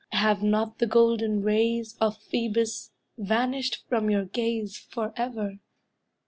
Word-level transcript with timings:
Have 0.13 0.41
not 0.41 0.79
the 0.79 0.87
golden 0.87 1.43
rays 1.43 1.95
Of 2.01 2.17
Phoebus 2.17 2.89
vanished 3.19 3.83
from 3.87 4.09
your 4.09 4.25
gaze 4.25 4.75
Forever? 4.75 5.59